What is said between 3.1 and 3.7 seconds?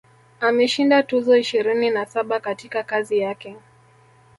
yake